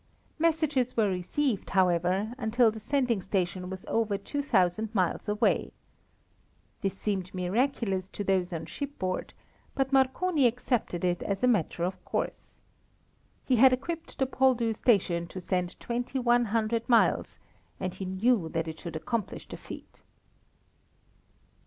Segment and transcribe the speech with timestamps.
[0.39, 5.73] Messages were received, however, until the sending station was over two thousand miles away.
[6.81, 9.35] This seemed miraculous to those on shipboard,
[9.75, 12.59] but Marconi accepted it as a matter of course.
[13.45, 17.37] He had equipped the Poldhu station to send twenty one hundred miles,
[17.79, 20.01] and he knew that it should accomplish the feat.